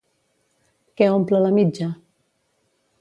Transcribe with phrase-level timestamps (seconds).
[1.01, 1.91] Què omple la mitja?